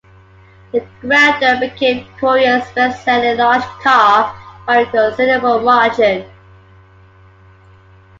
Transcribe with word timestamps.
The 0.71 0.83
Grandeur 1.01 1.59
became 1.59 2.07
Korea's 2.19 2.63
bestselling 2.71 3.37
large 3.37 3.61
car 3.83 4.35
by 4.65 4.77
a 4.79 4.89
considerable 4.89 5.59
margin. 5.59 6.25